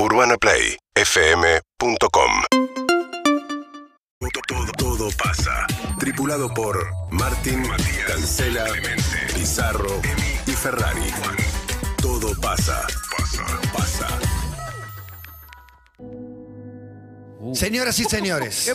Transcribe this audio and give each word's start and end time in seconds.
UrbanaPlayFM.com 0.00 2.30
todo, 4.30 4.42
todo, 4.46 4.72
todo 4.72 5.08
pasa. 5.16 5.66
Tripulado 5.98 6.52
por 6.54 6.86
Martín, 7.10 7.66
Matías, 7.66 8.06
Cancela, 8.06 8.66
Pizarro 9.34 10.00
y 10.46 10.52
Ferrari. 10.52 11.10
Todo 12.00 12.32
pasa. 12.40 12.86
Pasa, 13.16 13.44
pasa. 13.72 14.06
Señoras 17.54 17.98
y 17.98 18.04
señores, 18.04 18.72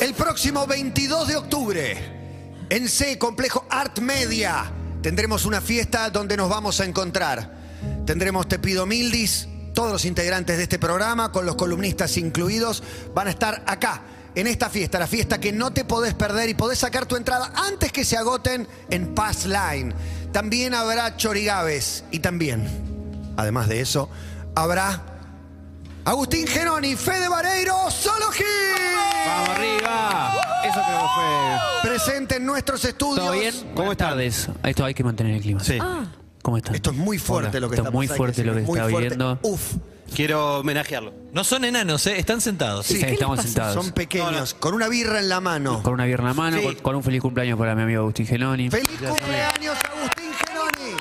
el 0.00 0.14
próximo 0.14 0.66
22 0.66 1.28
de 1.28 1.36
octubre, 1.36 2.58
en 2.68 2.88
C, 2.88 3.16
Complejo 3.18 3.64
Art 3.70 4.00
Media, 4.00 4.72
tendremos 5.02 5.44
una 5.44 5.60
fiesta 5.60 6.10
donde 6.10 6.36
nos 6.36 6.48
vamos 6.48 6.80
a 6.80 6.84
encontrar. 6.84 7.62
Tendremos 8.06 8.48
Te 8.48 8.58
Pido 8.58 8.86
Mildis, 8.86 9.46
todos 9.74 9.92
los 9.92 10.04
integrantes 10.06 10.56
de 10.56 10.62
este 10.62 10.78
programa, 10.78 11.30
con 11.32 11.44
los 11.44 11.56
columnistas 11.56 12.16
incluidos, 12.16 12.82
van 13.14 13.26
a 13.26 13.30
estar 13.30 13.62
acá, 13.66 14.02
en 14.34 14.46
esta 14.46 14.70
fiesta, 14.70 14.98
la 14.98 15.06
fiesta 15.06 15.38
que 15.38 15.52
no 15.52 15.72
te 15.72 15.84
podés 15.84 16.14
perder 16.14 16.48
y 16.48 16.54
podés 16.54 16.78
sacar 16.78 17.06
tu 17.06 17.16
entrada 17.16 17.52
antes 17.54 17.92
que 17.92 18.04
se 18.04 18.16
agoten 18.16 18.66
en 18.90 19.14
Pass 19.14 19.46
Line. 19.46 19.94
También 20.32 20.74
habrá 20.74 21.16
chorigaves 21.16 22.04
y 22.10 22.20
también, 22.20 22.66
además 23.36 23.68
de 23.68 23.80
eso, 23.80 24.08
habrá 24.54 25.02
Agustín 26.04 26.46
Genoni, 26.46 26.96
Fede 26.96 27.28
Vareiro, 27.28 27.90
Solo 27.90 28.30
Gil. 28.32 28.46
¡Vamos 29.26 29.48
arriba! 29.50 30.34
Eso 30.64 30.80
creo 30.84 31.00
que 31.00 31.06
fue. 31.14 31.90
Presente 31.90 32.36
en 32.36 32.46
nuestros 32.46 32.84
estudios. 32.84 33.24
¿Todo 33.26 33.38
bien? 33.38 33.54
¿Cómo 33.74 33.96
tardes? 33.96 34.48
Esto 34.64 34.84
hay 34.84 34.94
que 34.94 35.04
mantener 35.04 35.36
el 35.36 35.42
clima. 35.42 35.62
Sí. 35.62 35.78
¿Cómo 36.44 36.58
están? 36.58 36.74
Esto 36.74 36.90
es 36.90 36.96
muy 36.98 37.16
fuerte 37.16 37.56
Hola. 37.56 37.60
lo 37.60 37.70
que 37.70 37.76
Esto 37.76 37.82
está 37.84 37.88
es 37.88 37.94
muy 37.94 38.06
pasando, 38.06 38.16
fuerte 38.18 38.44
lo 38.44 38.52
que 38.52 38.60
está 38.60 38.72
fuerte. 38.74 38.92
viviendo. 39.00 39.38
Uf, 39.42 39.62
Quiero 40.14 40.58
homenajearlo. 40.58 41.14
No 41.32 41.42
son 41.42 41.64
enanos, 41.64 42.06
¿eh? 42.06 42.18
están 42.18 42.42
sentados. 42.42 42.84
Sí, 42.84 43.00
estamos 43.02 43.40
sentados. 43.40 43.82
son 43.82 43.92
pequeños, 43.94 44.52
con 44.52 44.74
una 44.74 44.88
birra 44.88 45.18
en 45.20 45.30
la 45.30 45.40
mano. 45.40 45.82
Con 45.82 45.94
una 45.94 46.04
birra 46.04 46.20
en 46.20 46.28
la 46.28 46.34
mano, 46.34 46.58
Sí. 46.58 46.62
con, 46.64 46.74
con 46.76 46.96
un 46.96 47.02
feliz 47.02 47.22
cumpleaños 47.22 47.58
para 47.58 47.74
mi 47.74 47.80
amigo 47.82 48.02
Agustín 48.02 48.26
Genoni. 48.26 48.68
¡Feliz 48.68 48.90
cumpleaños, 48.90 49.78
Agustín 49.96 50.30
Genoni! 50.46 50.96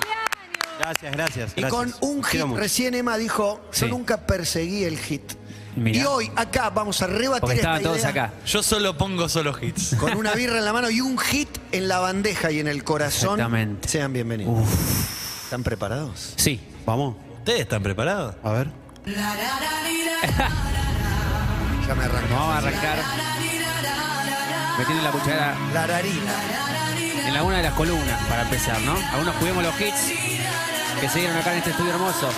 Gracias, 0.80 1.12
gracias. 1.12 1.52
Y 1.58 1.62
gracias. 1.62 1.72
con 2.00 2.10
un 2.10 2.24
hit, 2.24 2.42
recién 2.56 2.94
Emma 2.96 3.18
dijo, 3.18 3.60
yo 3.74 3.86
Sí. 3.86 3.86
nunca 3.88 4.26
perseguí 4.26 4.86
el 4.86 4.98
hit. 4.98 5.34
Mirá. 5.76 6.00
Y 6.00 6.06
hoy 6.06 6.32
acá 6.38 6.70
vamos 6.70 7.02
a 7.02 7.08
rebatir 7.08 7.42
Porque 7.42 7.56
esta 7.56 7.76
estaban 7.78 7.84
todos 7.84 7.98
idea 7.98 8.10
acá. 8.10 8.34
Yo 8.46 8.64
solo 8.64 8.98
pongo 8.98 9.28
solo 9.28 9.54
hits. 9.62 9.96
con 10.00 10.16
una 10.16 10.34
birra 10.36 10.60
en 10.60 10.66
la 10.66 10.72
mano 10.72 10.90
y 10.90 11.02
un 11.02 11.18
hit 11.18 11.50
en 11.74 11.90
la 11.90 12.00
bandeja 12.00 12.50
y 12.52 12.60
en 12.60 12.70
el 12.70 12.84
corazón. 12.86 13.34
Exactamente. 13.40 13.90
Sean 13.90 14.14
bienvenidos. 14.14 14.66
¿Están 15.54 15.64
preparados? 15.64 16.34
Sí. 16.38 16.60
Vamos, 16.84 17.16
¿Ustedes 17.38 17.60
están 17.62 17.84
preparados? 17.84 18.34
a 18.44 18.52
ver. 18.54 18.70
Ya 19.06 19.14
me 21.94 22.06
arrancó. 22.06 22.34
Vamos 22.34 22.56
a 22.56 22.58
arrancar 22.58 22.98
metiendo 24.80 25.04
la 25.04 25.12
cuchara 25.12 25.56
La 25.72 25.86
rarina. 25.86 26.34
en 27.28 27.36
alguna 27.36 27.58
de 27.58 27.64
las 27.66 27.74
columnas 27.76 28.20
para 28.28 28.42
empezar, 28.42 28.82
¿no? 28.82 28.96
Algunos 29.12 29.36
juguemos 29.36 29.64
los 29.64 29.80
hits 29.80 30.12
que 31.00 31.08
se 31.08 31.20
dieron 31.20 31.38
acá 31.38 31.52
en 31.52 31.60
este 31.60 31.70
estudio 31.70 31.92
hermoso. 31.92 32.30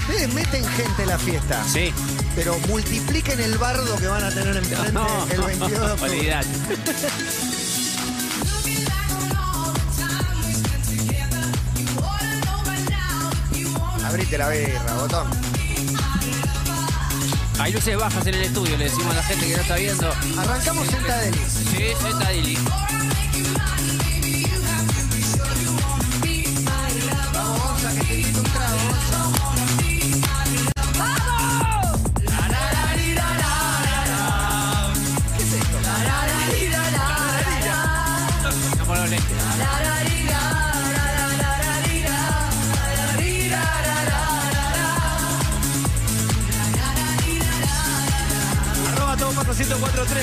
Ustedes 0.00 0.34
meten 0.34 0.64
gente 0.66 1.02
en 1.04 1.08
la 1.10 1.18
fiesta. 1.20 1.62
Sí. 1.72 1.92
Pero 2.34 2.58
multipliquen 2.66 3.38
el 3.40 3.56
bardo 3.56 3.96
que 3.98 4.08
van 4.08 4.24
a 4.24 4.30
tener 4.30 4.56
enfrente 4.56 4.90
No, 4.90 5.06
el 5.30 5.40
22 5.42 5.70
de 5.70 5.92
octubre. 5.92 6.10
olvidate. 6.18 6.48
Abrite 14.14 14.38
la 14.38 14.48
birra, 14.48 14.94
botón. 14.94 15.26
Hay 17.58 17.72
luces 17.72 17.96
bajas 17.96 18.24
en 18.28 18.34
el 18.34 18.42
estudio, 18.42 18.76
le 18.76 18.84
decimos 18.84 19.10
a 19.10 19.16
la 19.16 19.22
gente 19.24 19.44
que 19.44 19.56
no 19.56 19.62
está 19.62 19.74
viendo. 19.74 20.08
Arrancamos 20.38 20.86
sentadeli. 20.86 21.38
Sí. 21.48 21.94
Vamos, 22.00 22.93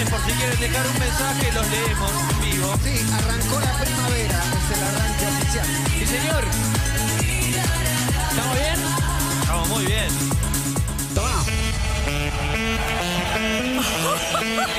1043 0.01 0.09
por 0.09 0.19
si 0.25 0.31
quieren 0.37 0.59
dejar 0.59 0.87
un 0.87 0.99
mensaje, 0.99 1.51
los 1.51 1.69
leemos 1.69 2.11
en 2.11 2.41
vivo. 2.41 2.73
Sí, 2.83 2.95
arrancó 3.13 3.59
la 3.59 3.73
primavera, 3.77 4.43
es 4.57 4.77
el 4.77 4.83
arranque 4.89 5.25
oficial. 5.27 5.67
Sí, 5.99 6.05
señor. 6.07 6.43
¿Estamos 8.29 8.55
bien? 8.57 8.79
Estamos 9.41 9.67
muy 9.69 9.85
bien. 9.85 10.09
Toma. 11.13 11.43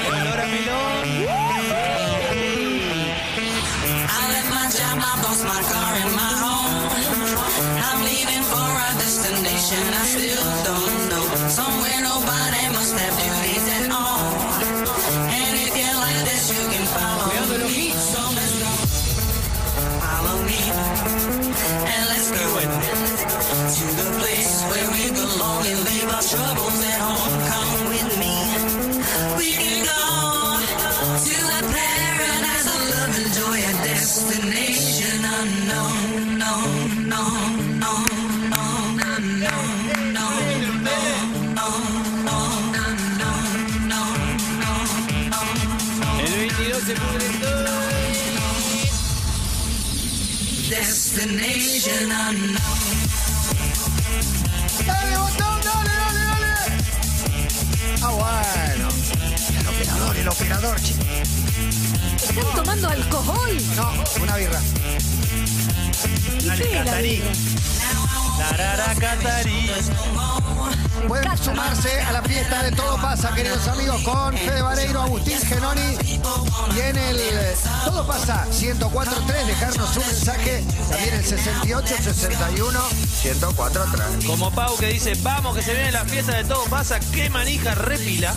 El 0.06 0.20
olor 0.20 0.40
a 0.40 0.46
melón. 0.46 1.02
I 4.04 4.28
left 4.32 4.50
my 4.50 4.66
job, 4.74 4.98
I 4.98 5.22
lost 5.22 5.44
my 5.44 5.62
car 5.70 5.92
and 6.02 6.12
my 6.16 6.32
home. 6.42 6.90
I'm 7.86 8.00
leaving 8.02 8.42
for 8.42 8.58
a 8.58 8.94
destination 8.98 9.82
I 9.94 10.04
still 10.06 10.44
don't 10.64 11.08
know. 11.10 11.24
Somewhere 11.48 12.00
nobody 12.02 12.68
must 12.74 12.98
have 12.98 13.16
duties 13.16 13.41
you 16.52 16.68
can 16.68 16.86
follow 16.86 17.66
me. 17.66 17.90
So. 17.90 18.22
Follow 20.00 20.42
me. 20.44 20.58
And 21.92 22.08
let's 22.08 22.30
go 22.30 22.60
to 22.60 23.01
destination 51.14 52.10
unknown. 52.10 52.58
¡Dale, 54.86 55.16
botón, 55.18 55.60
dale, 55.62 55.90
dale, 56.00 56.20
dale! 56.24 56.54
Ah, 58.02 58.10
bueno. 58.10 58.88
El 59.60 59.66
operador, 59.68 60.16
el 60.16 60.28
operador, 60.28 60.80
chico. 60.80 61.02
¿Están 62.16 62.54
tomando 62.54 62.88
alcohol? 62.88 63.56
No, 63.76 64.22
una 64.22 64.36
birra. 64.36 64.60
¿Y 66.40 66.50
qué 66.50 66.78
es 66.78 66.84
la 66.86 66.98
birra? 66.98 67.32
Tarara 67.34 68.04
catarí. 68.04 68.21
Pueden 71.08 71.38
sumarse 71.38 72.00
a 72.00 72.12
la 72.12 72.22
fiesta 72.22 72.62
de 72.62 72.72
Todo 72.72 72.96
Pasa, 73.00 73.34
queridos 73.34 73.66
amigos, 73.68 74.02
con 74.02 74.36
Fede 74.36 74.62
Vareiro, 74.62 75.02
Agustín 75.02 75.38
Genoni. 75.40 75.96
Y 76.74 76.80
en 76.80 76.96
el 76.96 77.20
Todo 77.84 78.06
Pasa 78.06 78.46
104.3, 78.50 79.46
dejarnos 79.46 79.96
un 79.96 80.06
mensaje. 80.06 80.64
También 80.88 81.14
el 81.14 81.24
68 81.24 81.94
61 82.02 82.80
104.3. 83.22 84.26
Como 84.26 84.50
Pau 84.50 84.76
que 84.76 84.86
dice, 84.88 85.14
vamos 85.22 85.56
que 85.56 85.62
se 85.62 85.74
viene 85.74 85.92
la 85.92 86.04
fiesta 86.04 86.36
de 86.36 86.44
todo 86.44 86.64
pasa, 86.64 86.98
qué 87.12 87.30
manija 87.30 87.74
repila. 87.74 88.34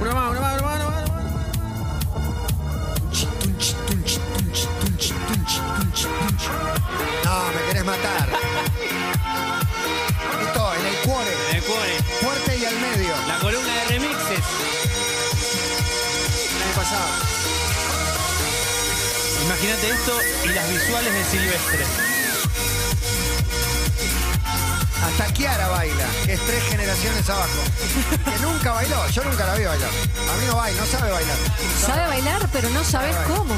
Una 0.00 0.14
más, 0.14 0.30
una 0.30 0.40
más, 0.40 0.60
una 0.60 0.68
más, 0.68 0.80
una 0.80 0.90
más. 0.90 1.08
No, 7.24 7.52
me 7.52 7.60
querés 7.68 7.84
matar. 7.84 8.28
Esto, 10.40 10.74
en 10.74 10.86
el 10.86 10.96
cuore. 11.04 11.32
En 11.50 11.56
el 11.56 11.62
cuore. 11.62 11.98
Fuerte 12.20 12.56
y 12.58 12.64
al 12.64 12.74
medio. 12.74 13.14
La 13.26 13.38
columna 13.38 13.74
de 13.74 13.84
remixes. 13.86 14.44
Año 16.64 16.74
pasado. 16.76 17.08
Imagínate 19.44 19.90
esto 19.90 20.12
y 20.44 20.48
las 20.48 20.68
visuales 20.70 21.12
de 21.12 21.24
Silvestre. 21.24 22.07
Hasta 25.18 25.34
Kiara 25.34 25.66
baila, 25.66 26.06
que 26.24 26.34
es 26.34 26.40
tres 26.46 26.62
generaciones 26.62 27.28
abajo. 27.28 27.58
Que 28.24 28.38
nunca 28.38 28.70
bailó, 28.70 29.04
yo 29.08 29.24
nunca 29.24 29.46
la 29.46 29.56
vi 29.56 29.64
bailar. 29.64 29.90
A 29.90 30.36
mí 30.36 30.46
no 30.46 30.54
baila, 30.54 30.80
no 30.80 30.86
sabe 30.86 31.10
bailar. 31.10 31.36
Sabe 31.84 32.06
bailar, 32.06 32.48
pero 32.52 32.70
no 32.70 32.84
sabes 32.84 33.16
Sabe 33.16 33.26
cómo. 33.26 33.52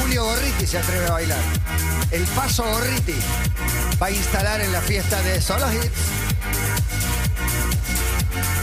Julio 0.00 0.24
Gorriti 0.24 0.66
se 0.66 0.78
atreve 0.78 1.06
a 1.08 1.12
bailar. 1.12 1.42
El 2.10 2.22
paso 2.28 2.64
Gorriti 2.64 3.16
va 4.00 4.06
a 4.06 4.10
instalar 4.10 4.62
en 4.62 4.72
la 4.72 4.80
fiesta 4.80 5.20
de 5.20 5.42
Solo 5.42 5.70
Hits. 5.74 5.92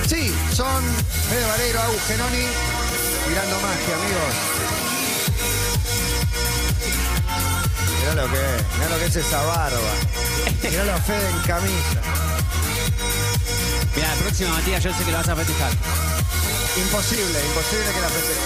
Sí, 0.07 0.34
son 0.52 0.84
Fede 1.30 1.46
Valero, 1.46 1.80
Agus 1.80 2.02
Genoni, 2.07 2.48
tirando 3.28 3.60
magia, 3.60 3.96
amigos. 3.98 4.70
Mirá 8.01 8.15
lo 8.15 8.31
que 8.31 8.38
es, 8.38 8.77
mirá 8.77 8.89
lo 8.89 8.98
que 8.98 9.06
es 9.06 9.15
esa 9.15 9.44
barba. 9.44 9.77
Mirá 10.63 10.83
lo 10.86 10.98
Fede 11.01 11.30
en 11.30 11.42
camisa. 11.42 12.01
Mira, 13.95 14.07
la 14.07 14.15
próxima, 14.15 14.50
Matías, 14.50 14.83
yo 14.83 14.94
sé 14.94 15.03
que 15.03 15.12
lo 15.12 15.18
vas 15.18 15.30
a 15.30 15.36
festejar. 15.36 15.71
Imposible, 16.77 17.45
imposible 17.45 17.92
que 17.94 18.01
la 18.01 18.09
festeje. 18.09 18.42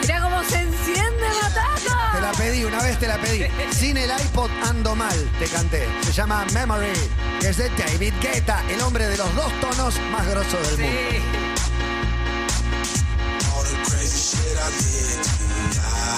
Mirá 0.00 0.22
cómo 0.22 0.42
se 0.44 0.60
enciende 0.60 1.26
la 1.42 2.12
Te 2.12 2.20
la 2.20 2.32
pedí, 2.32 2.64
una 2.64 2.82
vez 2.82 2.98
te 2.98 3.08
la 3.08 3.18
pedí. 3.18 3.44
Sin 3.70 3.98
el 3.98 4.10
iPod 4.10 4.50
ando 4.66 4.96
mal, 4.96 5.30
te 5.38 5.46
canté. 5.46 5.86
Se 6.02 6.12
llama 6.12 6.46
Memory, 6.54 6.92
que 7.40 7.48
es 7.50 7.58
de 7.58 7.68
David 7.70 8.14
Guetta, 8.22 8.62
el 8.70 8.80
hombre 8.80 9.06
de 9.06 9.18
los 9.18 9.34
dos 9.34 9.52
tonos 9.60 10.00
más 10.10 10.26
grosos 10.26 10.76
del 10.76 10.86
mundo. 10.86 11.42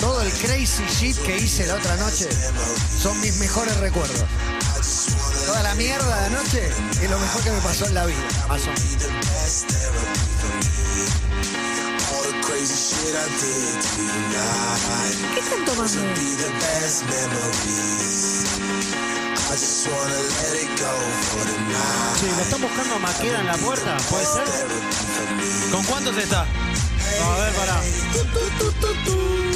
Todo 0.05 0.21
el 0.21 0.31
crazy 0.33 0.85
shit 0.87 1.17
que 1.23 1.39
hice 1.39 1.67
la 1.67 1.77
otra 1.77 1.97
noche 1.97 2.29
son 3.01 3.19
mis 3.23 3.39
mejores 3.39 3.75
recuerdos. 3.79 4.23
Toda 5.47 5.63
la 5.63 5.75
mierda 5.77 6.21
de 6.21 6.27
anoche 6.27 6.69
es 7.03 7.11
lo 7.11 7.19
mejor 7.19 7.43
que 7.43 7.51
me 7.51 7.61
pasó 7.61 7.87
en 7.87 7.95
la 7.95 8.05
vida. 8.05 8.19
Más 8.47 8.65
o 8.65 8.67
menos. 8.67 8.85
¿Qué 15.33 15.41
están 15.41 15.65
tomando? 15.65 16.01
Sí, 22.19 22.27
¿lo 22.37 22.43
están 22.43 22.61
buscando 22.63 22.95
a 22.95 22.99
Maqueda 22.99 23.41
en 23.41 23.47
la 23.47 23.57
puerta? 23.57 23.97
¿Puede 24.11 24.25
ser? 24.25 24.45
¿Con 25.71 25.85
cuántos 25.85 26.17
está? 26.17 26.47
No, 27.21 27.33
a 27.33 27.39
ver, 27.39 27.53
pará. 27.53 27.81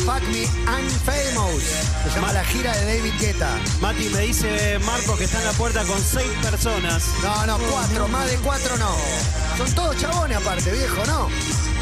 Fuck 0.04 0.22
Me 0.28 0.42
I'm 0.42 0.88
Famous. 1.04 1.64
Se 2.04 2.10
llama 2.14 2.32
la 2.32 2.44
gira 2.44 2.76
de 2.76 2.96
David 2.96 3.12
Guetta. 3.18 3.50
Mati 3.80 4.08
me 4.10 4.20
dice 4.20 4.78
Marcos 4.80 5.18
que 5.18 5.24
está 5.24 5.38
en 5.38 5.44
la 5.46 5.52
puerta 5.52 5.84
con 5.84 6.00
seis 6.00 6.30
personas. 6.42 7.04
No, 7.22 7.46
no, 7.46 7.58
cuatro, 7.58 8.08
más 8.08 8.30
de 8.30 8.36
cuatro 8.38 8.76
no. 8.76 8.94
Son 9.56 9.72
todos 9.74 9.96
chabones 9.96 10.36
aparte, 10.36 10.70
viejo, 10.70 11.04
¿no? 11.06 11.28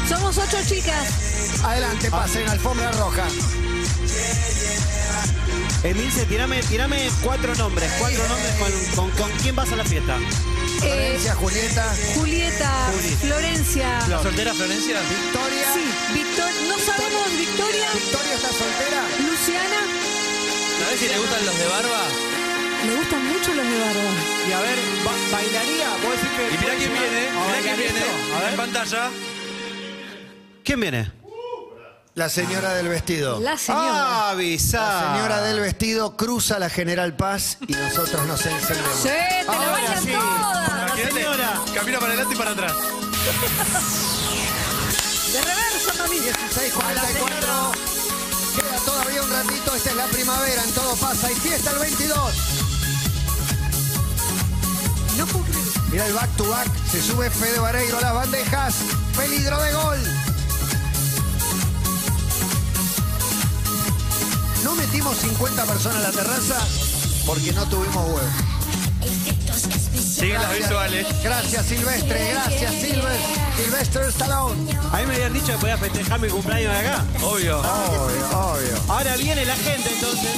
Somos 0.07 0.37
ocho 0.37 0.57
chicas. 0.65 1.61
Adelante, 1.63 2.09
pasen, 2.09 2.47
alfombra 2.49 2.91
roja. 2.93 3.25
Emilce, 5.83 6.25
tirame, 6.25 6.61
tirame 6.63 7.09
cuatro 7.23 7.53
nombres. 7.55 7.91
Cuatro 7.99 8.27
nombres 8.27 8.53
con, 8.55 8.71
con, 8.95 9.11
con 9.17 9.31
quién 9.39 9.55
vas 9.55 9.71
a 9.71 9.75
la 9.75 9.85
fiesta. 9.85 10.17
Eh, 10.17 11.17
Florencia, 11.17 11.35
Julieta, 11.35 11.95
Julieta, 12.15 12.89
Juli. 12.93 13.15
Florencia. 13.15 13.99
¿La 14.09 14.21
soltera 14.21 14.53
Florencia? 14.53 14.99
Victoria. 15.01 15.65
Sí, 15.73 15.85
Victoria. 16.13 16.61
No 16.67 16.77
sabemos, 16.79 17.25
Victoria, 17.37 17.87
Victoria 17.93 18.33
está 18.35 18.49
soltera. 18.49 19.01
Luciana. 19.25 19.79
¿Sabés 20.81 20.99
si 20.99 21.07
le 21.07 21.17
gustan 21.17 21.45
los 21.45 21.57
de 21.57 21.65
barba? 21.67 22.01
Le 22.85 22.95
gustan 22.95 23.25
mucho 23.27 23.53
los 23.53 23.65
de 23.65 23.79
barba. 23.79 24.11
Y 24.49 24.51
a 24.53 24.59
ver, 24.61 24.77
ba- 25.05 25.37
¿bailaría? 25.37 25.87
¿Vos 26.03 26.13
decís 26.13 26.29
que 26.37 26.43
Y 26.53 26.57
mirá 26.57 26.73
quién 26.77 26.91
viene, 26.93 27.21
a 27.29 27.45
mirá 27.47 27.59
quién 27.63 27.77
viene. 27.77 27.99
A 28.01 28.37
En 28.37 28.45
ver. 28.45 28.55
pantalla. 28.57 29.09
¿Quién 30.63 30.79
viene? 30.81 31.11
La 32.17 32.29
señora 32.29 32.73
del 32.73 32.87
vestido. 32.87 33.39
La 33.39 33.59
señora. 33.59 33.91
Ah, 33.91 34.29
Avisa. 34.31 34.79
La 34.79 35.13
señora 35.13 35.41
del 35.43 35.59
vestido 35.59 36.15
cruza 36.17 36.57
la 36.57 36.67
General 36.67 37.15
Paz 37.15 37.59
y 37.67 37.73
nosotros 37.73 38.25
nos 38.25 38.43
encendemos. 38.43 38.97
Sí, 39.03 39.09
te 39.09 39.43
la 39.45 39.53
Ahora 39.53 39.71
bailan 39.71 40.01
sí. 40.01 40.09
todas. 40.13 40.87
Imagínate, 40.87 41.13
señora. 41.13 41.61
Camina 41.75 41.99
para 41.99 42.13
adelante 42.13 42.33
y 42.33 42.37
para 42.39 42.51
atrás. 42.51 42.73
De 45.31 45.41
reverso, 45.41 45.93
mami. 45.99 46.17
16.44. 46.17 47.75
Queda 48.55 48.77
todavía 48.83 49.21
un 49.21 49.29
ratito. 49.29 49.75
Esta 49.75 49.89
es 49.91 49.95
la 49.95 50.05
primavera. 50.07 50.63
En 50.63 50.71
todo 50.73 50.95
pasa. 50.95 51.31
Y 51.31 51.35
fiesta 51.35 51.69
el 51.69 51.77
22. 51.77 52.33
No 55.19 55.25
puedo 55.27 55.45
creer. 55.45 55.65
Mira 55.91 56.05
el 56.07 56.13
back 56.13 56.35
to 56.35 56.49
back. 56.49 56.67
Se 56.91 56.99
sube 56.99 57.29
Fede 57.29 57.59
Vareiro 57.59 57.99
a 57.99 58.01
las 58.01 58.13
bandejas. 58.15 58.73
Peligro 59.15 59.61
de 59.61 59.73
gol. 59.73 59.99
No 64.67 64.75
metimos 64.75 65.15
50 65.19 65.63
personas 65.63 65.97
a 65.99 66.01
la 66.01 66.11
terraza 66.11 66.59
porque 67.25 67.53
no 67.53 67.65
tuvimos 67.69 68.05
huevos. 68.05 68.21
Siguen 69.97 70.41
las 70.41 70.57
visuales. 70.57 71.07
Gracias 71.23 71.65
Silvestre, 71.67 72.31
gracias 72.33 72.73
Silver, 72.73 73.17
Silvestre 73.55 74.07
Stallone. 74.09 74.77
A 74.91 74.97
mí 74.97 75.05
me 75.05 75.13
habían 75.15 75.31
dicho 75.31 75.53
que 75.53 75.57
podía 75.59 75.77
festejar 75.77 76.19
mi 76.19 76.27
cumpleaños 76.27 76.73
de 76.73 76.79
acá. 76.79 77.05
Obvio. 77.23 77.59
Obvio, 77.59 78.39
obvio. 78.39 78.77
Ahora 78.89 79.15
viene 79.15 79.45
la 79.45 79.55
gente 79.55 79.89
entonces. 79.89 80.35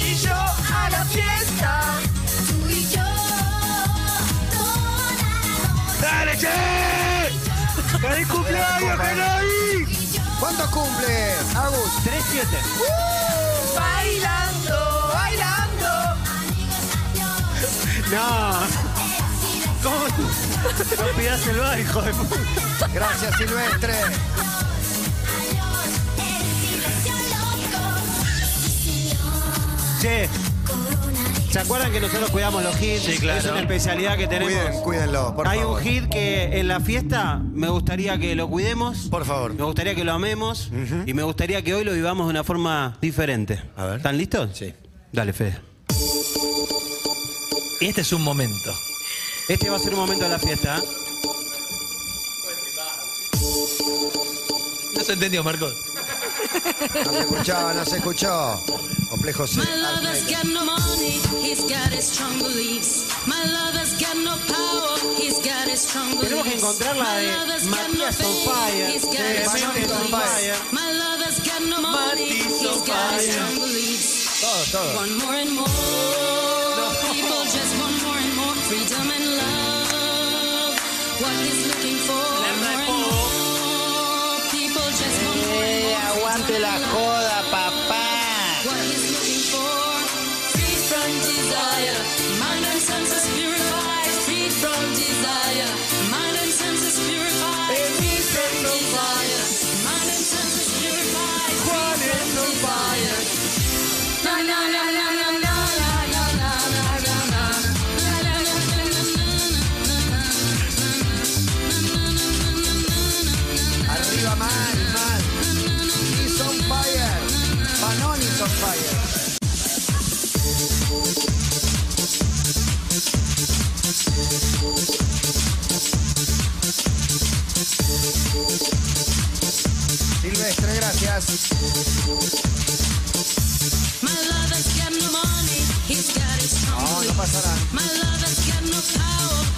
y 0.00 0.14
yo 0.16 0.34
a 0.34 0.90
la 0.90 1.04
fiesta. 1.04 2.00
Tú 2.48 2.68
y 2.68 2.82
yo. 2.88 3.04
¡Dale, 6.02 6.36
che! 6.36 6.48
¡Feliz 8.00 8.26
cumpleaños, 8.26 8.98
¿Cuánto 10.40 10.70
cumple, 10.70 11.34
Agus? 11.56 11.90
3-7. 12.04 12.46
Bailando, 13.74 15.10
bailando. 15.12 15.88
No. 18.10 18.88
¿Cómo? 19.82 20.06
No 20.06 21.16
pidas 21.16 21.46
el 21.46 21.58
bar, 21.58 21.78
hijo 21.78 22.02
de 22.02 22.12
puta. 22.14 22.88
Gracias 22.92 23.36
Silvestre. 23.36 23.94
Che. 30.00 30.47
¿Se 31.50 31.58
acuerdan 31.60 31.90
que 31.92 32.00
nosotros 32.00 32.30
cuidamos 32.30 32.62
los 32.62 32.80
hits? 32.80 33.02
Sí, 33.04 33.18
claro. 33.18 33.38
Es 33.40 33.46
una 33.46 33.60
especialidad 33.60 34.16
que 34.18 34.26
tenemos. 34.28 34.52
Cuiden, 34.52 34.82
cuídenlo, 34.82 35.34
por 35.34 35.48
Hay 35.48 35.60
favor. 35.60 35.78
un 35.78 35.82
hit 35.84 36.08
que 36.10 36.60
en 36.60 36.68
la 36.68 36.78
fiesta 36.80 37.38
me 37.38 37.68
gustaría 37.68 38.18
que 38.18 38.34
lo 38.34 38.48
cuidemos. 38.48 39.08
Por 39.10 39.24
favor. 39.24 39.54
Me 39.54 39.64
gustaría 39.64 39.94
que 39.94 40.04
lo 40.04 40.12
amemos. 40.12 40.70
Y 41.06 41.14
me 41.14 41.22
gustaría 41.22 41.62
que 41.62 41.74
hoy 41.74 41.84
lo 41.84 41.92
vivamos 41.94 42.26
de 42.26 42.30
una 42.30 42.44
forma 42.44 42.98
diferente. 43.00 43.62
A 43.76 43.86
ver. 43.86 43.96
¿Están 43.96 44.18
listos? 44.18 44.50
Sí. 44.54 44.74
Dale, 45.12 45.32
Fede. 45.32 45.58
Este 47.80 48.02
es 48.02 48.12
un 48.12 48.22
momento. 48.22 48.70
Este 49.48 49.70
va 49.70 49.76
a 49.76 49.80
ser 49.80 49.94
un 49.94 50.00
momento 50.00 50.24
de 50.24 50.30
la 50.30 50.38
fiesta. 50.38 50.78
¿eh? 50.78 50.82
No 54.96 55.00
se 55.04 55.12
entendió, 55.14 55.42
Marcos. 55.42 55.72
No 57.06 57.12
se 57.12 57.20
escuchaba, 57.20 57.72
no 57.72 57.84
se 57.86 57.96
escuchó. 57.96 58.60
Complejo 59.10 59.46
C. 59.46 59.60
Eh. 59.60 59.64
My 59.64 59.74
lover's 59.76 60.22
got 60.30 60.44
no 60.44 60.64
money, 60.64 61.16
he's 61.40 61.62
got 61.64 61.88
his 61.92 62.04
strong 62.12 62.38
beliefs. 62.38 63.08
My 63.26 63.42
lover's 63.44 63.94
got 64.00 64.16
no 64.16 64.36
power, 64.52 64.98
he's 65.16 65.38
got 65.40 65.66
his 65.68 65.80
strong 65.88 66.10
beliefs. 66.16 66.28
Tenemos 66.28 66.46
que 66.46 66.54
encontrar 66.54 66.96
la 66.96 67.04
My 67.04 67.20
de 67.20 67.32
lover's 67.32 67.66
got 67.66 67.88
no 67.88 68.04
Matías 68.04 68.20
on 68.24 68.34
fire. 68.44 68.86
he's 68.92 69.04
got 69.04 69.14
Sí, 69.16 69.38
his 69.38 69.50
strong 69.50 69.72
Matías 69.72 69.92
on 69.92 69.98
beliefs. 69.98 70.32
fire. 70.32 70.56
My 70.72 70.88
lover's 70.92 71.38
got 71.40 71.62
no 71.62 71.80
money, 71.80 72.28
Matías 72.28 72.60
he's 72.60 72.66
on 72.68 72.86
got 72.86 73.12
his 73.14 73.24
fire. 73.24 73.32
strong 73.32 73.54
beliefs. 73.64 74.08
Todo, 74.40 74.64
todo. 74.72 74.96
Want 74.96 75.12
more 75.24 75.34
and 75.34 75.52
more. 75.56 76.92
People 77.12 77.42
just 77.56 77.72
want 77.80 77.96
more 78.04 78.18
and 78.24 78.34
more 78.36 78.54
freedom 78.68 79.06
and 79.16 79.26
love. 79.40 80.74
What 81.22 81.32
he's 81.48 81.60
looking 81.66 81.77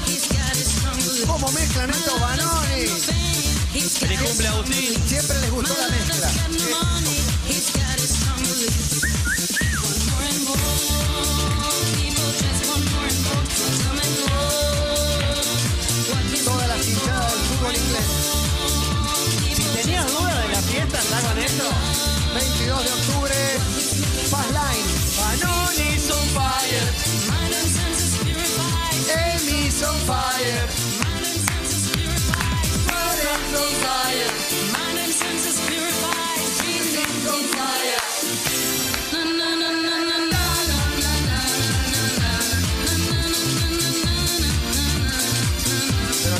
he's 0.07 0.27
got 0.29 0.57
his 0.57 0.69
strong 0.69 0.97
beliefs. 0.97 1.27
¿Cómo 1.27 1.51
mezclan 1.53 1.91
estos 1.91 2.21
got 2.21 2.41
Feliz 3.99 4.21
cumple, 4.21 4.49
Agustín. 4.49 5.09
Siempre 5.09 5.41
les 5.41 5.51
gustó 5.51 5.75
la 5.77 5.89
mezcla. 5.89 7.20
22 22.81 22.85
de 22.85 22.93
octubre, 22.93 23.35
Fast 24.31 24.51
Line. 24.53 24.87
Banoni's 25.17 26.11
on 26.11 26.27
fire. 26.35 26.87
Emmy's 29.11 29.83
on 29.83 29.95
fire. 30.07 30.69
Emmy's 32.81 33.55
on 33.55 33.71
fire. 33.83 34.31
On 37.29 37.43
fire. 37.55 38.01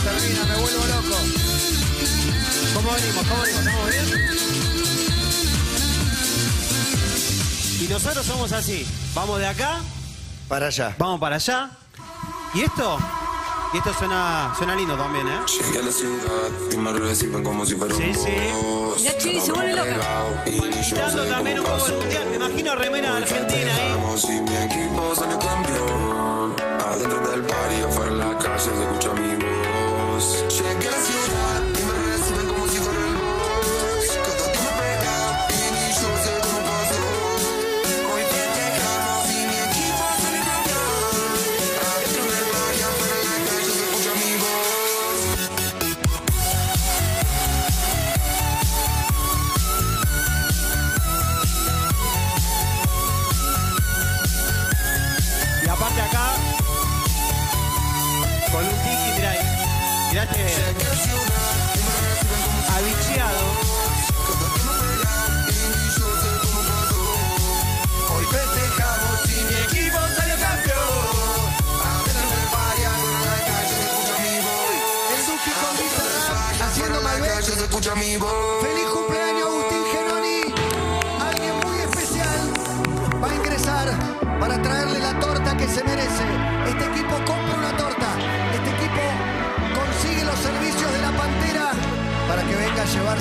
Termina, 0.05 0.45
me 0.47 0.57
vuelvo 0.57 0.85
loco. 0.87 1.19
¿Cómo 2.75 2.89
venimos? 2.93 3.27
¿Cómo 3.29 3.43
venimos? 3.43 3.70
Nosotros 7.91 8.25
somos 8.27 8.53
así. 8.53 8.87
Vamos 9.15 9.39
de 9.39 9.47
acá, 9.47 9.81
Para 10.49 10.67
allá. 10.67 10.95
vamos 10.99 11.21
para 11.21 11.37
allá. 11.37 11.71
¿Y 12.55 12.63
esto? 12.63 12.99
Y 13.73 13.79
esto 13.79 13.95
suena, 13.95 14.53
suena 14.59 14.75
lindo 14.75 14.97
también, 14.97 15.29
¿eh? 15.29 15.39
Llegué 15.47 15.79
a 15.79 15.83
la 15.83 15.93
ciudad 15.93 16.51
y 16.73 16.77
me 16.77 16.93
reciben 16.93 17.45
como 17.45 17.65
si 17.65 17.77
fuera 17.77 17.95
un 17.95 18.01
Sí, 18.01 18.13
sí. 18.15 18.31
boss. 18.63 19.01
Mirá, 19.01 19.19
Chini, 19.19 19.41
se 19.41 19.53
vuelve 19.53 19.77
loca. 19.77 20.43
Y 20.47 20.51
ni 20.51 20.83
yo 20.83 20.97
Dando 20.97 21.23
sé 21.25 21.31
también 21.31 21.59
un 21.61 21.65
cómo 21.65 21.77
poco 21.79 21.87
el 21.89 21.93
pasó. 21.95 22.03
mundial. 22.05 22.27
Me 22.31 22.37
imagino 22.37 22.75
remera 22.75 23.17
argentina 23.17 23.75
ahí. 23.77 23.93
Vamos 23.93 24.25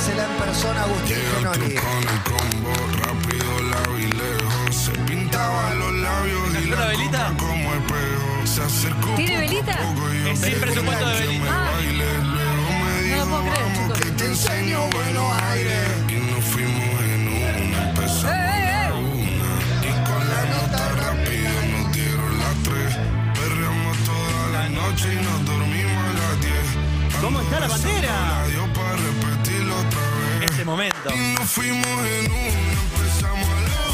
venga 0.10 0.24
a 0.24 0.26
llevársela 0.26 0.26
en 0.26 0.38
persona 0.40 0.80
a 0.82 0.84
Agustín 0.84 1.18
Genoni. 1.36 1.76
Con 1.76 2.04
el 2.14 2.20
combo 2.24 2.74
rápido, 3.04 3.60
la 3.72 3.82
vi 3.94 4.06
lejos. 4.08 4.76
Se 4.76 4.92
pintaba 4.92 5.74
los 5.76 5.94
labios 5.94 6.42
y 6.64 6.68
¿Una 6.68 6.76
la 6.80 6.86
velita? 6.88 7.28
copa 7.30 7.38
como 7.38 7.74
espejo. 7.74 8.48
Se 8.48 8.64
acercó 8.64 9.16
¿Tiene 9.16 9.34
poco 9.34 9.38
a 9.38 9.42
velita? 9.42 9.78
poco 9.78 10.14
y 10.14 10.24
yo 10.24 10.30
Es 10.32 10.40
sin 10.40 10.60
presupuesto 10.60 11.08
de 11.08 11.14
que 11.18 11.28
velita. 11.28 11.44
me 11.44 11.50
Ah. 11.50 11.72
baile. 11.74 12.06
Luego 12.34 12.70
me 12.80 12.92
No 12.92 13.04
dijo, 13.04 13.18
lo 13.18 13.26
puedo 13.30 13.42
creer, 13.44 13.60
vamos 13.64 13.80
chicos. 13.84 14.00
que 14.00 14.12
te 14.12 14.26
enseño 14.26 14.80
buenos 14.90 15.42
aires. 15.52 15.88
Y 16.10 16.16
nos 16.32 16.44
fuimos 16.46 17.02
en 17.14 17.22
una, 17.30 17.90
empezamos 17.90 18.26
Eh, 18.26 18.30
eh, 18.30 18.70
eh. 18.70 18.90
la 18.90 18.96
una. 18.96 19.52
Y 19.90 19.92
con 20.08 20.22
la 20.34 20.42
nota 20.56 20.82
rápido 21.04 21.54
nos 21.72 21.92
dieron 21.94 22.32
las 22.40 22.56
tres. 22.64 22.92
Perreamos 23.38 23.98
toda 24.10 24.42
la 24.56 24.70
noche 24.70 25.08
y 25.14 25.24
nos 25.26 25.46
dormimos 25.46 26.04
a 26.10 26.14
las 26.20 26.42
diez. 26.42 26.68
¿Cómo 27.22 27.42
está 27.42 27.60
la 27.60 27.68
bandera? 27.68 28.46
Momento. 30.70 31.10
Y 31.12 31.34
nos 31.34 31.50
en 32.06 32.32
empezamos 32.32 33.89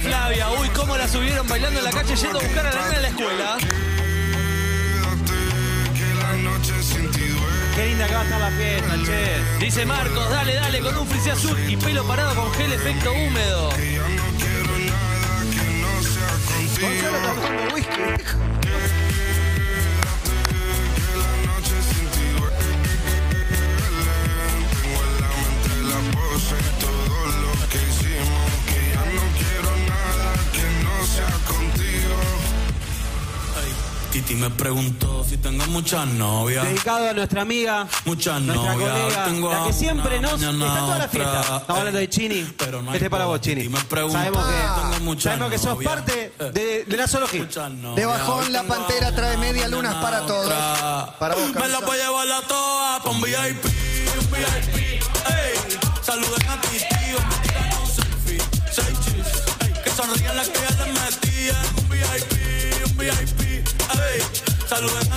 Flavia, 0.00 0.50
uy, 0.50 0.68
cómo 0.70 0.96
la 0.96 1.08
subieron 1.08 1.46
bailando 1.48 1.78
en 1.78 1.84
la 1.84 1.90
calle 1.90 2.14
yendo 2.16 2.38
a 2.38 2.42
buscar 2.42 2.66
a 2.66 2.72
la 2.72 2.82
nena 2.82 2.96
a 2.96 3.00
la 3.00 3.08
escuela. 3.08 3.56
Qué 7.74 7.86
linda 7.86 8.06
que 8.06 8.14
va 8.14 8.20
a 8.20 8.24
estar 8.24 8.40
la 8.40 8.50
fiesta, 8.50 8.94
che. 9.04 9.64
Dice 9.64 9.86
Marcos, 9.86 10.30
dale, 10.30 10.54
dale, 10.54 10.80
con 10.80 10.96
un 10.96 11.06
frisé 11.06 11.30
azul 11.32 11.58
y 11.68 11.76
pelo 11.76 12.04
parado 12.06 12.34
con 12.34 12.52
gel 12.54 12.72
efecto 12.72 13.12
húmedo. 13.12 13.70
Gonzalo 16.80 17.16
está 17.16 17.32
tomando 17.32 17.74
whisky. 17.74 19.05
Titi 34.16 34.34
me 34.34 34.48
preguntó 34.48 35.22
si 35.28 35.36
tengo 35.36 35.66
muchas 35.66 36.06
novias. 36.06 36.64
Dedicado 36.64 37.10
a 37.10 37.12
nuestra 37.12 37.42
amiga, 37.42 37.86
Muchas 38.06 38.40
nuestra 38.40 38.72
novias. 38.72 38.90
colega, 38.94 39.24
Tengo 39.26 39.52
la 39.52 39.64
que 39.66 39.72
siempre 39.74 40.20
nos 40.20 40.40
está 40.40 40.78
toda 40.78 40.98
la 41.00 41.08
fiesta. 41.08 41.40
Estamos 41.42 41.68
hablando 41.68 41.98
de 41.98 42.08
Chini. 42.08 42.54
Pero 42.56 42.80
no 42.80 42.94
este 42.94 43.04
es 43.04 43.10
para 43.10 43.26
vos, 43.26 43.38
Chini. 43.42 43.68
Me 43.68 43.78
Sabemos 43.78 44.14
tengo 44.16 44.90
que, 44.94 45.00
muchas 45.00 45.22
sabemos 45.24 45.50
que 45.50 45.58
sos 45.58 45.84
parte 45.84 46.32
de, 46.54 46.84
de 46.86 46.96
la 46.96 47.06
zoología. 47.06 47.44
De 47.94 48.06
bajón, 48.06 48.52
la 48.54 48.60
Tengo 48.62 48.74
Pantera 48.74 49.14
trae 49.14 49.36
media 49.36 49.68
lunas 49.68 49.94
para 49.96 50.24
todos. 50.24 50.46
otra. 50.46 51.14
Para 51.18 51.34
vos, 51.34 51.52
Me 51.54 51.68
la 51.68 51.80
voy 51.80 51.98
a 51.98 52.04
llevar 52.06 52.32
a 52.32 52.40
todas 52.48 53.02
pa' 53.02 53.10
un 53.10 53.20
VIP. 53.20 53.64
Un 53.66 54.30
VIP. 54.30 54.76
Ey, 55.28 55.78
saluden 56.00 56.48
a 56.48 56.58
ti, 56.62 56.68
tío. 56.78 57.18
Me 57.28 57.36
tiran 57.48 57.82
un 57.82 57.86
selfie. 57.86 58.40
Seis 58.72 58.98
chis. 59.04 59.42
Ey, 59.60 59.74
que 59.84 59.90
sonrían 59.90 60.36
las 60.38 60.48
que 60.48 60.58
ya 60.58 60.70
les 60.86 60.94
metían. 60.94 61.56
Un 61.76 61.88
VIP, 61.90 62.86
un 62.86 62.96
VIP. 62.96 63.35
Saluden 64.76 65.10
a. 65.10 65.16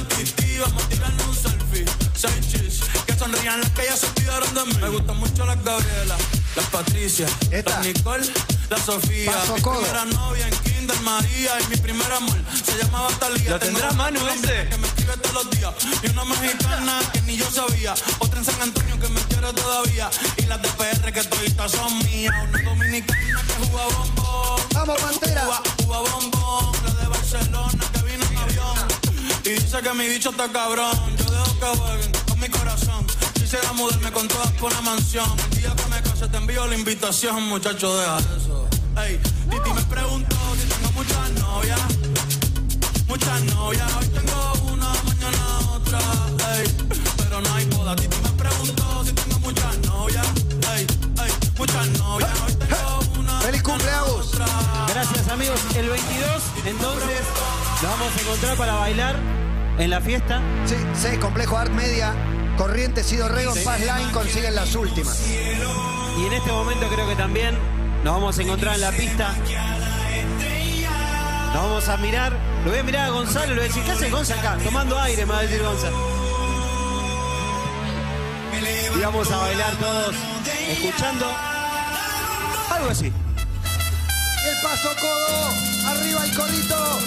Vamos 0.61 0.83
a 0.83 0.87
tirar 0.87 1.11
un 1.27 1.35
selfie. 1.35 1.85
Seis 2.15 2.47
chis. 2.49 2.79
Que 3.05 3.13
sonrían 3.13 3.59
las 3.59 3.69
que 3.71 3.83
ya 3.83 3.97
se 3.97 4.05
olvidaron 4.07 4.53
de 4.53 4.65
mí. 4.67 4.73
Me 4.79 4.87
gustan 4.87 5.17
mucho 5.17 5.45
las 5.45 5.61
Gabriela, 5.65 6.15
las 6.55 6.65
Patricia, 6.67 7.27
Esta. 7.51 7.71
las 7.71 7.85
Nicole, 7.85 8.25
la 8.69 8.77
Sofía. 8.77 9.33
Paso 9.33 9.55
Mi 9.55 9.61
codo. 9.61 9.81
primera 9.81 10.05
novia 10.05 10.47
en 10.47 10.55
kinder 10.59 10.97
María 11.01 11.59
y 11.59 11.67
mi 11.71 11.75
primer 11.75 12.09
amor 12.09 12.37
se 12.63 12.77
llamaba 12.81 13.09
Talía. 13.19 13.49
¿Lo 13.49 13.59
tendrá 13.59 13.89
una 13.91 14.07
ese? 14.33 14.69
Que 14.69 14.77
me 14.77 14.87
escribe 14.87 15.17
todos 15.17 15.43
los 15.43 15.49
días. 15.51 15.73
Y 16.03 16.09
una 16.09 16.23
mexicana 16.23 16.99
que 17.11 17.21
ni 17.23 17.35
yo 17.35 17.51
sabía. 17.51 17.95
Otra 18.19 18.39
en 18.39 18.45
San 18.45 18.61
Antonio 18.61 18.97
que 18.97 19.09
me 19.09 19.19
quiere 19.23 19.51
todavía. 19.51 20.09
Y 20.37 20.43
las 20.43 20.61
de 20.61 20.69
PR 20.69 21.11
que 21.11 21.23
toditas 21.23 21.69
son 21.73 21.97
mías. 22.05 22.33
Una 22.47 22.61
dominicana 22.61 23.41
que 23.45 23.67
juega 23.67 23.85
bombón. 23.97 24.61
¡Vamos, 24.73 25.01
Pantera! 25.01 25.61
Juega 25.85 25.99
bombón. 26.11 26.71
La 26.85 26.93
de 26.93 27.07
Barcelona 27.09 27.88
Y 29.49 29.53
dice 29.53 29.81
que 29.81 29.93
mi 29.93 30.07
bicho 30.07 30.29
está 30.29 30.47
cabrón. 30.51 30.95
Yo 31.17 31.25
dejo 31.25 31.59
que 31.59 31.79
jueguen 31.79 32.11
con 32.27 32.39
mi 32.39 32.49
corazón. 32.49 33.07
Quisiera 33.33 33.73
mudarme 33.73 34.11
con 34.11 34.27
todas 34.27 34.51
por 34.51 34.71
una 34.71 34.81
mansión. 34.81 35.27
El 35.49 35.57
día 35.57 35.75
que 35.75 35.85
me 35.85 36.01
case 36.03 36.27
te 36.27 36.37
envío 36.37 36.67
la 36.67 36.75
invitación, 36.75 37.41
muchacho, 37.47 37.97
deja 37.97 38.19
eso. 38.37 38.69
Ey, 39.03 39.19
Titi 39.49 39.73
me 39.73 39.81
preguntó 39.81 40.35
si 40.55 40.67
tengo 40.67 40.91
muchas 40.91 41.31
novias. 41.41 41.81
Muchas 43.07 43.41
novias, 43.55 43.91
hoy 43.95 44.07
tengo 44.09 44.53
una, 44.71 44.93
mañana 45.09 45.59
otra. 45.73 45.99
Ey, 46.53 46.67
pero 47.17 47.41
no 47.41 47.55
hay 47.55 47.65
boda. 47.65 47.95
Titi 47.95 48.17
me 48.21 48.29
preguntó 48.29 49.03
si 49.03 49.13
tengo 49.13 49.39
muchas 49.39 49.77
novias. 49.79 50.27
Ey, 50.75 50.85
ey, 51.25 51.33
muchas 51.57 51.87
novias, 51.97 52.29
hoy 52.45 52.53
tengo 52.53 53.19
una. 53.19 53.41
¡Feliz 53.41 53.63
cumpleaños! 53.63 54.29
Gracias 54.89 55.27
amigos. 55.27 55.59
El 55.75 55.89
22, 55.89 56.43
entonces, 56.65 57.21
nos 57.81 57.91
vamos 57.91 58.15
a 58.15 58.21
encontrar 58.21 58.57
para 58.57 58.73
bailar 58.75 59.15
en 59.77 59.89
la 59.89 60.01
fiesta. 60.01 60.41
Sí, 60.65 60.75
sí, 60.93 61.17
Complejo 61.17 61.57
Art 61.57 61.71
Media, 61.71 62.13
Corrientes 62.57 63.11
y 63.13 63.17
Dorrego, 63.17 63.55
Fast 63.55 63.81
Line 63.81 64.11
consiguen 64.11 64.55
las 64.55 64.75
últimas. 64.75 65.25
Y 65.27 66.25
en 66.25 66.33
este 66.33 66.51
momento 66.51 66.87
creo 66.89 67.07
que 67.07 67.15
también 67.15 67.57
nos 68.03 68.15
vamos 68.15 68.37
a 68.37 68.41
encontrar 68.41 68.75
en 68.75 68.81
la 68.81 68.91
pista. 68.91 69.33
Nos 71.53 71.63
vamos 71.63 71.87
a 71.87 71.97
mirar. 71.97 72.33
Lo 72.65 72.71
voy 72.71 72.79
a 72.79 72.83
mirar 72.83 73.05
a 73.05 73.09
Gonzalo, 73.11 73.47
le 73.47 73.53
voy 73.53 73.63
a 73.63 73.67
decir, 73.67 73.83
¿qué 73.83 73.91
hace 73.91 74.09
Gonzalo 74.09 74.41
acá? 74.41 74.57
Tomando 74.63 74.99
aire, 74.99 75.25
me 75.25 75.31
va 75.31 75.39
a 75.39 75.41
decir 75.43 75.63
Gonzalo. 75.63 75.97
Y 78.95 79.01
vamos 79.01 79.31
a 79.31 79.37
bailar 79.37 79.73
todos 79.75 80.15
escuchando 80.69 81.25
algo 82.71 82.89
así. 82.89 83.05
Y 83.05 84.47
el 84.49 84.61
paso 84.61 84.89
codo, 84.99 85.49
arriba 85.87 86.25
el 86.25 86.35
codito, 86.35 86.99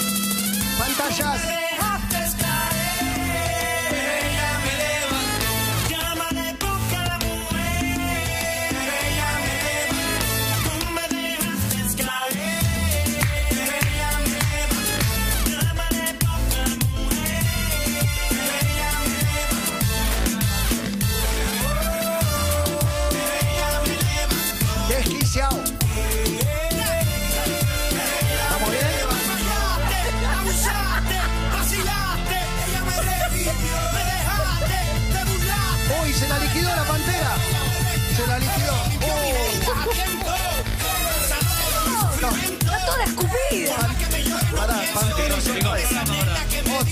pantallas. 0.79 1.72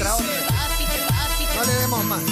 Otra, 0.01 0.15
otra. 0.15 0.27
No 1.57 1.65
le 1.65 1.75
demos 1.75 2.05
más. 2.07 2.23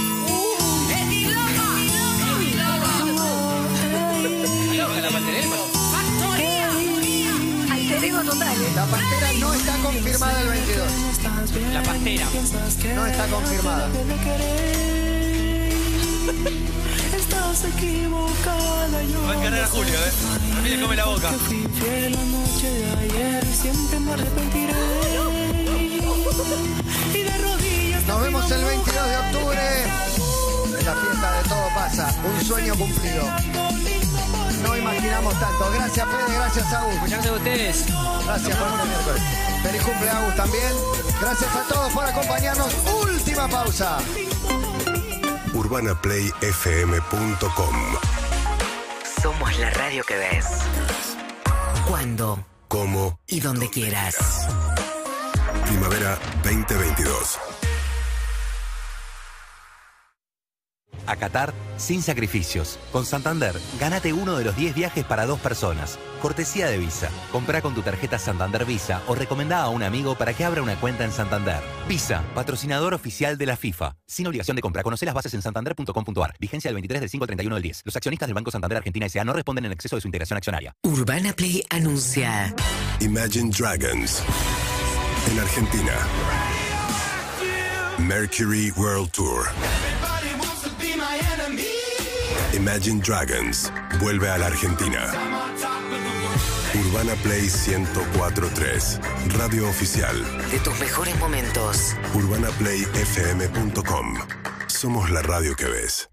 La 8.74 8.86
pantera 8.86 9.32
no 9.38 9.52
está 9.52 9.76
confirmada 9.82 10.40
el 10.40 10.48
22. 10.48 10.88
La 11.74 11.82
pastera. 11.82 12.26
No 12.94 13.06
está 13.06 13.26
confirmada. 13.26 13.88
Estás 17.14 17.64
equivocada, 17.64 19.02
yo 19.02 19.22
Va 19.24 19.32
a 19.32 19.36
encarar 19.36 19.64
a 19.64 19.66
Julio, 19.66 19.92
¿eh? 19.92 20.12
A 20.56 20.62
mí 20.62 20.68
le 20.70 20.80
come 20.80 20.96
la 20.96 21.04
boca. 21.04 21.32
fui 21.32 21.66
la 22.10 22.24
noche 22.24 22.70
de 22.70 22.92
ayer 22.92 23.44
siempre 23.44 24.00
me 24.00 24.12
arrepentiré. 24.12 24.72
El 28.28 28.34
22 28.34 28.84
de 28.84 29.16
octubre 29.16 29.64
en 30.78 30.84
la 30.84 30.94
fiesta 30.94 31.32
de 31.32 31.42
Todo 31.48 31.66
Pasa. 31.74 32.14
Un 32.22 32.44
sueño 32.44 32.76
cumplido. 32.76 33.24
No 34.62 34.76
imaginamos 34.76 35.32
tanto. 35.40 35.70
Gracias, 35.72 36.06
Fede. 36.06 36.34
Gracias, 36.34 36.70
Agus. 36.74 36.94
Muchas 36.96 37.10
gracias 37.10 37.32
a 37.32 37.36
ustedes. 37.36 37.86
Gracias 38.26 38.58
por 38.58 38.68
este 38.68 38.84
miércoles. 38.84 39.22
Feliz 39.62 39.82
cumpleaños 39.82 40.36
también. 40.36 40.72
Gracias 41.22 41.56
a 41.56 41.62
todos 41.72 41.90
por 41.94 42.04
acompañarnos. 42.04 42.70
Última 43.02 43.48
pausa. 43.48 43.96
UrbanaPlayFM.com 45.54 47.76
Somos 49.22 49.58
la 49.58 49.70
radio 49.70 50.04
que 50.04 50.18
ves. 50.18 50.44
Cuando 51.88 52.44
Como 52.68 53.18
y 53.26 53.40
donde 53.40 53.70
quieras. 53.70 54.16
Primavera 55.64 56.18
2022. 56.44 57.57
A 61.08 61.16
Qatar 61.16 61.52
sin 61.78 62.02
sacrificios. 62.02 62.78
Con 62.92 63.06
Santander, 63.06 63.54
gánate 63.80 64.12
uno 64.12 64.36
de 64.36 64.44
los 64.44 64.56
10 64.56 64.74
viajes 64.74 65.04
para 65.04 65.26
dos 65.26 65.40
personas. 65.40 65.98
Cortesía 66.20 66.66
de 66.66 66.78
Visa. 66.78 67.08
Comprá 67.32 67.62
con 67.62 67.74
tu 67.74 67.82
tarjeta 67.82 68.18
Santander 68.18 68.64
Visa 68.64 69.02
o 69.06 69.14
recomendá 69.14 69.62
a 69.62 69.68
un 69.68 69.82
amigo 69.82 70.16
para 70.16 70.34
que 70.34 70.44
abra 70.44 70.62
una 70.62 70.78
cuenta 70.78 71.04
en 71.04 71.12
Santander. 71.12 71.60
Visa, 71.88 72.22
patrocinador 72.34 72.94
oficial 72.94 73.38
de 73.38 73.46
la 73.46 73.56
FIFA. 73.56 73.96
Sin 74.06 74.26
obligación 74.26 74.56
de 74.56 74.62
compra. 74.62 74.82
Conoce 74.82 75.06
las 75.06 75.14
bases 75.14 75.34
en 75.34 75.42
santander.com.ar. 75.42 76.34
Vigencia 76.38 76.68
del 76.68 76.74
23 76.74 77.00
del 77.00 77.10
5 77.10 77.24
al 77.24 77.28
31 77.28 77.56
del 77.56 77.62
10. 77.62 77.82
Los 77.84 77.96
accionistas 77.96 78.26
del 78.26 78.34
Banco 78.34 78.50
Santander 78.50 78.78
Argentina 78.78 79.06
S.A. 79.06 79.24
no 79.24 79.32
responden 79.32 79.64
en 79.64 79.72
exceso 79.72 79.96
de 79.96 80.02
su 80.02 80.08
integración 80.08 80.36
accionaria. 80.36 80.74
Urbana 80.82 81.32
Play 81.32 81.64
anuncia. 81.70 82.54
Imagine 83.00 83.50
Dragons. 83.50 84.22
En 85.30 85.38
Argentina. 85.38 85.92
Mercury 87.98 88.70
World 88.76 89.10
Tour. 89.10 89.48
Imagine 92.54 93.00
Dragons 93.00 93.70
vuelve 94.00 94.30
a 94.30 94.38
la 94.38 94.46
Argentina. 94.46 95.12
Urbana 96.74 97.14
Play 97.22 97.42
1043, 97.42 99.00
radio 99.36 99.68
oficial. 99.68 100.16
De 100.50 100.58
tus 100.60 100.78
mejores 100.80 101.16
momentos. 101.18 101.94
UrbanaPlayFM.com. 102.14 104.18
Somos 104.66 105.10
la 105.10 105.22
radio 105.22 105.54
que 105.56 105.66
ves. 105.66 106.08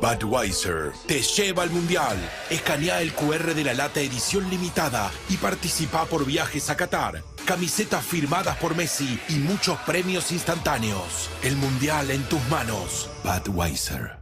Budweiser 0.00 0.92
te 1.06 1.20
lleva 1.20 1.64
al 1.64 1.70
mundial. 1.70 2.16
Escanea 2.48 3.02
el 3.02 3.12
QR 3.12 3.54
de 3.54 3.64
la 3.64 3.74
lata 3.74 4.00
edición 4.00 4.48
limitada 4.48 5.10
y 5.28 5.36
participa 5.36 6.06
por 6.06 6.24
viajes 6.24 6.70
a 6.70 6.76
Qatar, 6.76 7.22
camisetas 7.44 8.04
firmadas 8.04 8.56
por 8.56 8.74
Messi 8.74 9.20
y 9.28 9.34
muchos 9.34 9.78
premios 9.80 10.32
instantáneos. 10.32 11.28
El 11.42 11.56
mundial 11.56 12.10
en 12.10 12.22
tus 12.24 12.42
manos. 12.48 13.10
Budweiser. 13.22 14.19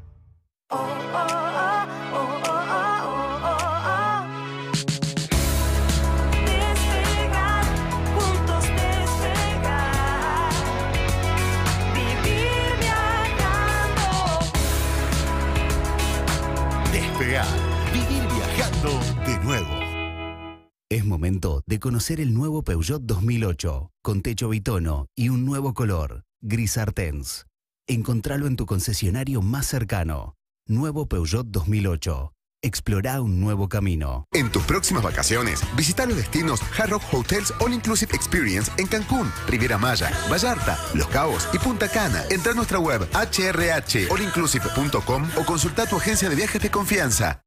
Es 20.91 21.05
momento 21.05 21.63
de 21.67 21.79
conocer 21.79 22.21
el 22.21 22.33
nuevo 22.33 22.63
Peugeot 22.63 23.03
2008, 23.03 23.91
con 24.03 24.23
techo 24.23 24.49
bitono 24.49 25.07
y 25.15 25.29
un 25.29 25.45
nuevo 25.45 25.75
color, 25.75 26.25
gris 26.41 26.79
Artens. 26.79 27.47
Encontralo 27.87 28.47
en 28.47 28.57
tu 28.57 28.67
concesionario 28.67 29.43
más 29.43 29.67
cercano. 29.67 30.38
Nuevo 30.71 31.07
Peugeot 31.07 31.47
2008. 31.47 32.35
Explora 32.63 33.23
un 33.23 33.41
nuevo 33.41 33.71
camino. 33.71 34.27
En 34.35 34.53
tus 34.53 34.63
próximas 34.65 35.03
vacaciones, 35.03 35.63
visita 35.75 36.05
los 36.05 36.19
destinos 36.19 36.61
Hard 36.77 36.91
Rock 36.91 37.05
Hotels 37.11 37.55
All 37.61 37.73
Inclusive 37.73 38.15
Experience 38.15 38.71
en 38.77 38.87
Cancún, 38.87 39.33
Riviera 39.47 39.79
Maya, 39.79 40.13
Vallarta, 40.31 40.79
Los 40.93 41.07
Cabos 41.07 41.49
y 41.55 41.59
Punta 41.59 41.89
Cana. 41.89 42.23
Entra 42.29 42.53
a 42.53 42.55
nuestra 42.55 42.79
web 42.79 43.09
hrhallinclusive.com 43.15 45.29
o 45.39 45.45
consulta 45.47 45.87
tu 45.87 45.97
agencia 45.97 46.29
de 46.29 46.37
viajes 46.37 46.61
de 46.61 46.71
confianza. 46.71 47.41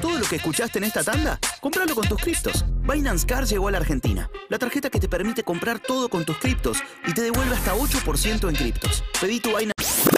Todo 0.00 0.16
lo 0.16 0.26
que 0.26 0.36
escuchaste 0.36 0.78
en 0.78 0.84
esta 0.84 1.02
tanda, 1.02 1.40
compralo 1.60 1.96
con 1.96 2.08
tus 2.08 2.22
criptos. 2.22 2.64
Binance 2.82 3.26
Car 3.26 3.44
llegó 3.44 3.66
a 3.66 3.72
la 3.72 3.78
Argentina. 3.78 4.30
La 4.50 4.58
tarjeta 4.58 4.88
que 4.88 5.00
te 5.00 5.08
permite 5.08 5.42
comprar 5.42 5.80
todo 5.80 6.08
con 6.08 6.24
tus 6.24 6.38
criptos 6.38 6.78
y 7.08 7.12
te 7.12 7.22
devuelve 7.22 7.56
hasta 7.56 7.74
8% 7.74 8.48
en 8.48 8.54
criptos. 8.54 9.02
Pedí 9.20 9.40
tu 9.40 9.48
Binance. 9.48 10.17